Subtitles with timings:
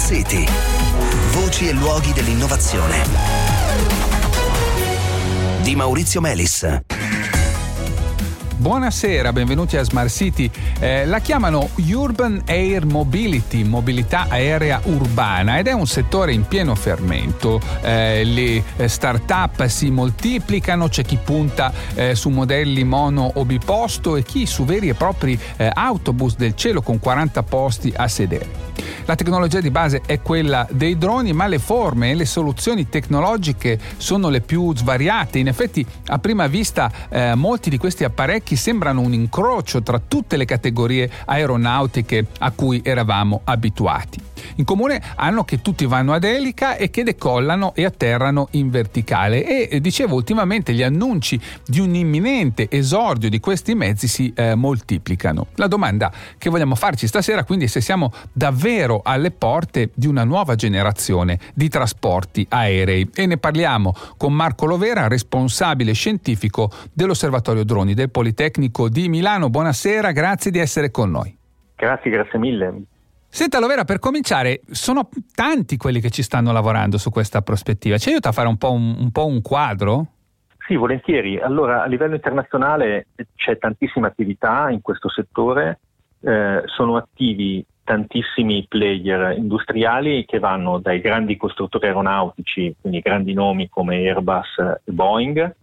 [0.00, 0.46] City.
[1.32, 3.04] Voci e luoghi dell'innovazione.
[5.62, 6.80] Di Maurizio Melis.
[8.56, 10.50] Buonasera, benvenuti a Smart City.
[10.78, 16.74] Eh, la chiamano Urban Air Mobility, mobilità aerea urbana ed è un settore in pieno
[16.74, 17.60] fermento.
[17.82, 24.16] Eh, le eh, start-up si moltiplicano, c'è chi punta eh, su modelli mono o biposto
[24.16, 28.70] e chi su veri e propri eh, autobus del cielo con 40 posti a sedere.
[29.10, 33.76] La tecnologia di base è quella dei droni, ma le forme e le soluzioni tecnologiche
[33.96, 35.40] sono le più svariate.
[35.40, 40.36] In effetti, a prima vista, eh, molti di questi apparecchi sembrano un incrocio tra tutte
[40.36, 44.20] le categorie aeronautiche a cui eravamo abituati.
[44.56, 49.46] In comune hanno che tutti vanno ad elica e che decollano e atterrano in verticale
[49.46, 54.54] e eh, dicevo ultimamente gli annunci di un imminente esordio di questi mezzi si eh,
[54.54, 55.48] moltiplicano.
[55.56, 60.24] La domanda che vogliamo farci stasera quindi è se siamo davvero alle porte di una
[60.24, 67.94] nuova generazione di trasporti aerei e ne parliamo con Marco Lovera, responsabile scientifico dell'Osservatorio Droni
[67.94, 69.50] del Politecnico di Milano.
[69.50, 71.36] Buonasera, grazie di essere con noi.
[71.76, 72.82] Grazie, grazie mille.
[73.32, 77.96] Senta Lovera, per cominciare, sono tanti quelli che ci stanno lavorando su questa prospettiva.
[77.96, 80.06] Ci aiuta a fare un po' un, un, po un quadro?
[80.66, 81.38] Sì, volentieri.
[81.38, 85.78] Allora, a livello internazionale c'è tantissima attività in questo settore,
[86.22, 93.68] eh, sono attivi tantissimi player industriali che vanno dai grandi costruttori aeronautici, quindi grandi nomi
[93.68, 95.56] come Airbus e Boeing,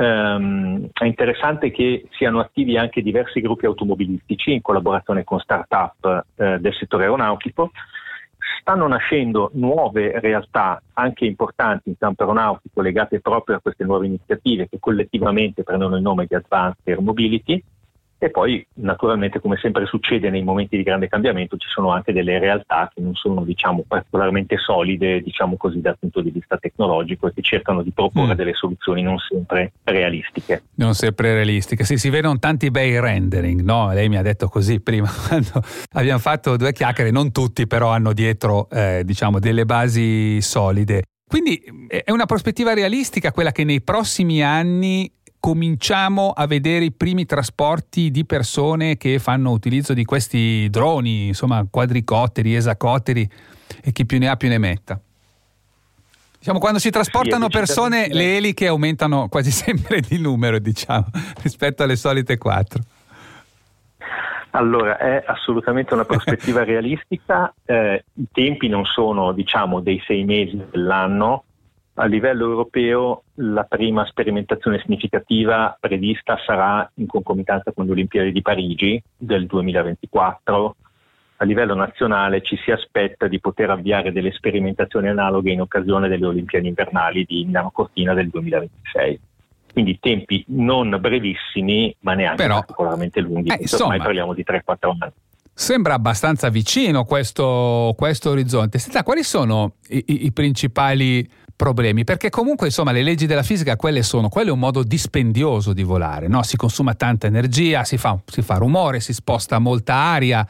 [0.00, 6.58] Um, è interessante che siano attivi anche diversi gruppi automobilistici in collaborazione con start-up eh,
[6.58, 7.70] del settore aeronautico.
[8.62, 14.70] Stanno nascendo nuove realtà anche importanti in campo aeronautico legate proprio a queste nuove iniziative
[14.70, 17.62] che collettivamente prendono il nome di Advanced Air Mobility
[18.22, 22.38] e poi, naturalmente, come sempre succede nei momenti di grande cambiamento, ci sono anche delle
[22.38, 27.32] realtà che non sono, diciamo, particolarmente solide, diciamo così, dal punto di vista tecnologico e
[27.32, 28.36] che cercano di proporre mm.
[28.36, 30.64] delle soluzioni non sempre realistiche.
[30.74, 31.84] Non sempre realistiche.
[31.84, 33.90] Sì, si vedono tanti bei rendering, no?
[33.94, 35.62] Lei mi ha detto così prima, quando
[35.94, 41.04] abbiamo fatto due chiacchiere, non tutti però hanno dietro, eh, diciamo, delle basi solide.
[41.30, 45.08] Quindi è una prospettiva realistica quella che nei prossimi anni
[45.40, 51.66] cominciamo a vedere i primi trasporti di persone che fanno utilizzo di questi droni, insomma
[51.68, 53.28] quadricotteri, esacotteri
[53.82, 55.00] e chi più ne ha più ne metta.
[56.38, 61.06] Diciamo, quando si trasportano persone, le eliche aumentano quasi sempre di numero, diciamo,
[61.42, 62.82] rispetto alle solite quattro.
[64.52, 67.52] Allora, è assolutamente una prospettiva realistica.
[67.64, 71.44] Eh, I tempi non sono, diciamo, dei sei mesi dell'anno,
[72.00, 78.40] a livello europeo la prima sperimentazione significativa prevista sarà in concomitanza con le Olimpiadi di
[78.40, 80.76] Parigi del 2024.
[81.36, 86.24] A livello nazionale ci si aspetta di poter avviare delle sperimentazioni analoghe in occasione delle
[86.24, 89.20] Olimpiadi invernali di Milano Cortina del 2026.
[89.70, 93.50] Quindi tempi non brevissimi, ma neanche Però, particolarmente lunghi.
[93.50, 95.12] Eh, insomma, ormai parliamo di 3-4 anni.
[95.60, 98.78] Sembra abbastanza vicino questo, questo orizzonte.
[98.78, 104.02] Senta, quali sono i, i, principali problemi, perché comunque insomma le leggi della fisica quelle
[104.02, 106.42] sono, quello è un modo dispendioso di volare, no?
[106.44, 110.46] si consuma tanta energia, si fa, si fa, rumore, si sposta molta aria,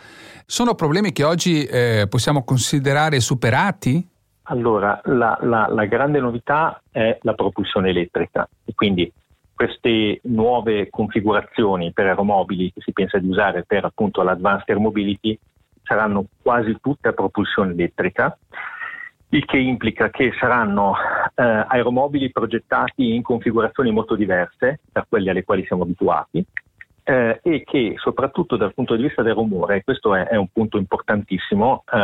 [0.47, 4.09] sono problemi che oggi eh, possiamo considerare superati?
[4.43, 9.13] Allora, la, la, la grande novità è la propulsione elettrica e quindi
[9.61, 15.39] queste nuove configurazioni per aeromobili che si pensa di usare per appunto l'Advanced Air Mobility
[15.83, 18.39] saranno quasi tutte a propulsione elettrica
[19.29, 20.95] il che implica che saranno
[21.35, 26.43] eh, aeromobili progettati in configurazioni molto diverse da quelle alle quali siamo abituati
[27.05, 30.79] eh, e che soprattutto dal punto di vista del rumore, questo è, è un punto
[30.79, 31.99] importantissimo, eh,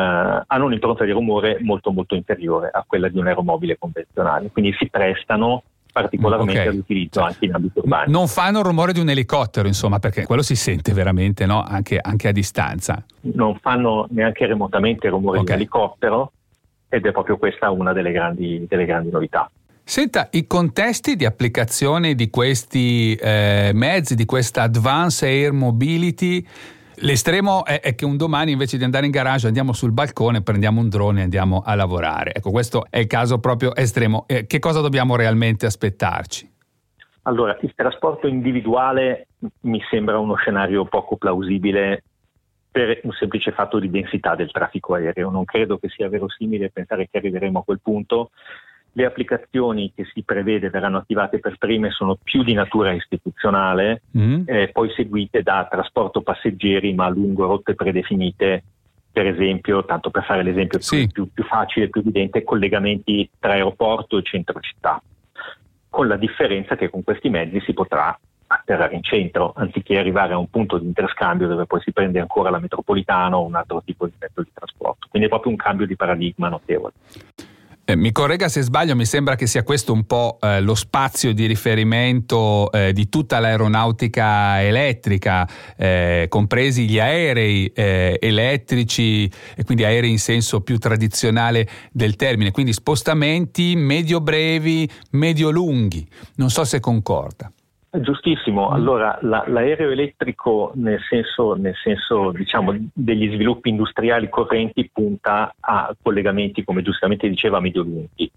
[0.46, 4.90] hanno un'impronta di rumore molto molto inferiore a quella di un aeromobile convenzionale, quindi si
[4.90, 5.62] prestano
[5.96, 6.66] particolarmente okay.
[6.66, 8.04] all'utilizzo anche in ambito urbano.
[8.10, 11.62] Non fanno il rumore di un elicottero, insomma, perché quello si sente veramente no?
[11.62, 13.02] anche, anche, a distanza.
[13.22, 15.44] Non fanno neanche remotamente il rumore okay.
[15.44, 16.32] di un elicottero,
[16.90, 19.50] ed è proprio questa una delle grandi, delle grandi novità.
[19.82, 26.46] Senta, i contesti di applicazione di questi eh, mezzi, di questa Advanced Air Mobility,
[26.98, 30.80] l'estremo è, è, che un domani invece di andare in garage andiamo sul balcone, prendiamo
[30.80, 32.34] un drone e andiamo a lavorare.
[32.34, 34.24] Ecco, questo è il caso proprio estremo.
[34.26, 36.54] Eh, che cosa dobbiamo realmente aspettarci?
[37.22, 39.28] Allora, il trasporto individuale
[39.62, 42.02] mi sembra uno scenario poco plausibile
[42.70, 45.30] per un semplice fatto di densità del traffico aereo.
[45.30, 48.30] Non credo che sia verosimile pensare che arriveremo a quel punto.
[48.96, 54.44] Le applicazioni che si prevede verranno attivate per prime sono più di natura istituzionale, mm.
[54.46, 58.62] eh, poi seguite da trasporto passeggeri ma lungo rotte predefinite
[59.16, 61.08] per esempio, tanto per fare l'esempio sì.
[61.10, 65.02] più, più facile, più evidente, collegamenti tra aeroporto e centro città,
[65.88, 70.38] con la differenza che con questi mezzi si potrà atterrare in centro, anziché arrivare a
[70.38, 74.06] un punto di interscambio dove poi si prende ancora la metropolitana o un altro tipo
[74.06, 75.06] di mezzo di trasporto.
[75.08, 76.92] Quindi è proprio un cambio di paradigma notevole.
[77.88, 81.32] Eh, mi corregga se sbaglio, mi sembra che sia questo un po' eh, lo spazio
[81.32, 89.84] di riferimento eh, di tutta l'aeronautica elettrica, eh, compresi gli aerei eh, elettrici, e quindi
[89.84, 96.08] aerei in senso più tradizionale del termine, quindi spostamenti medio-brevi, medio-lunghi.
[96.34, 97.52] Non so se concorda.
[97.90, 98.72] Giustissimo, mm.
[98.72, 105.94] allora la, l'aereo elettrico nel senso, nel senso diciamo, degli sviluppi industriali correnti punta a
[106.02, 108.30] collegamenti, come giustamente diceva, medio-lunghi.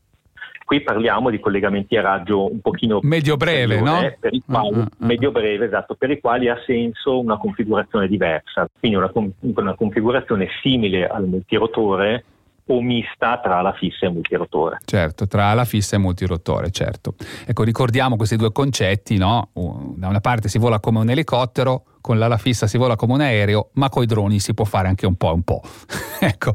[0.64, 4.16] Qui parliamo di collegamenti a raggio un pochino medio-breve, no?
[4.20, 4.88] Per i quali, uh, uh, uh.
[4.98, 11.08] medio-breve, esatto, per i quali ha senso una configurazione diversa, quindi una, una configurazione simile
[11.08, 12.24] al multirotore
[12.72, 14.78] o mista tra ala fissa e multirotore.
[14.86, 17.16] Certo, tra ala fissa e multirotore, certo.
[17.46, 19.50] Ecco, ricordiamo questi due concetti, no?
[19.54, 23.22] Da una parte si vola come un elicottero, con l'ala fissa si vola come un
[23.22, 25.62] aereo, ma con i droni si può fare anche un po' un po'.
[26.20, 26.54] ecco,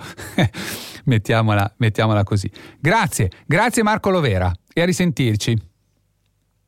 [1.05, 2.51] mettiamola, mettiamola così.
[2.79, 5.73] Grazie, grazie Marco Lovera e a risentirci.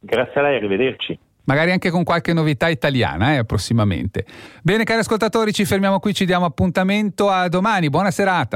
[0.01, 4.25] Grazie a lei, arrivederci magari anche con qualche novità italiana eh, prossimamente.
[4.63, 8.55] Bene cari ascoltatori, ci fermiamo qui, ci diamo appuntamento a domani, buona serata.